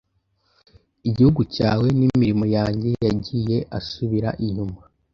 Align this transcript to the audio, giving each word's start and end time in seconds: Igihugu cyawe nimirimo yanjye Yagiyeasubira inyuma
Igihugu 1.07 1.41
cyawe 1.55 1.87
nimirimo 1.97 2.45
yanjye 2.55 2.89
Yagiyeasubira 3.05 4.29
inyuma 4.45 4.79